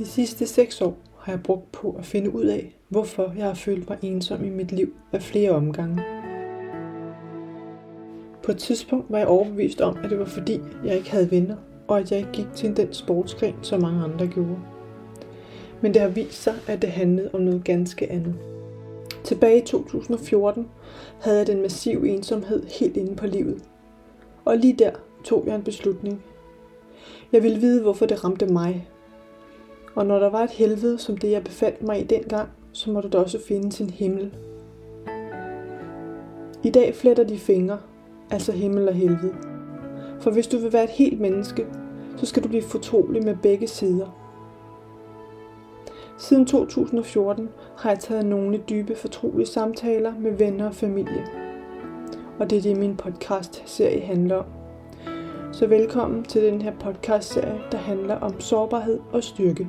[0.00, 3.54] De sidste seks år har jeg brugt på at finde ud af, hvorfor jeg har
[3.54, 6.02] følt mig ensom i mit liv af flere omgange.
[8.42, 11.56] På et tidspunkt var jeg overbevist om, at det var fordi, jeg ikke havde venner,
[11.88, 14.58] og at jeg ikke gik til den sportsgren, som mange andre gjorde.
[15.80, 18.34] Men det har vist sig, at det handlede om noget ganske andet.
[19.24, 20.68] Tilbage i 2014
[21.20, 23.62] havde jeg den massive ensomhed helt inde på livet.
[24.44, 24.90] Og lige der
[25.24, 26.22] tog jeg en beslutning.
[27.32, 28.88] Jeg ville vide, hvorfor det ramte mig.
[29.94, 33.08] Og når der var et helvede som det, jeg befandt mig i dengang, så måtte
[33.08, 34.34] der også finde en himmel.
[36.62, 37.78] I dag fletter de fingre,
[38.30, 39.34] altså himmel og helvede.
[40.20, 41.66] For hvis du vil være et helt menneske,
[42.16, 44.16] så skal du blive fortrolig med begge sider.
[46.18, 51.26] Siden 2014 har jeg taget nogle dybe fortrolige samtaler med venner og familie.
[52.38, 54.59] Og det er det, min podcast-serie handler om.
[55.60, 59.68] Så velkommen til den her podcast-serie, der handler om sårbarhed og styrke.